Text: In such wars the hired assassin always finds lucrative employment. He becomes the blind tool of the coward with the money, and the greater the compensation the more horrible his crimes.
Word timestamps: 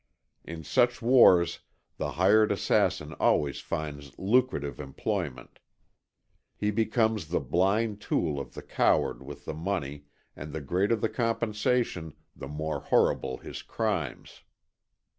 In 0.43 0.63
such 0.63 0.99
wars 0.99 1.59
the 1.97 2.13
hired 2.13 2.51
assassin 2.51 3.13
always 3.19 3.59
finds 3.59 4.17
lucrative 4.17 4.79
employment. 4.79 5.59
He 6.57 6.71
becomes 6.71 7.27
the 7.27 7.39
blind 7.39 8.01
tool 8.01 8.39
of 8.39 8.55
the 8.55 8.63
coward 8.63 9.21
with 9.21 9.45
the 9.45 9.53
money, 9.53 10.05
and 10.35 10.53
the 10.53 10.61
greater 10.61 10.95
the 10.95 11.07
compensation 11.07 12.15
the 12.35 12.47
more 12.47 12.79
horrible 12.79 13.37
his 13.37 13.61
crimes. 13.61 14.41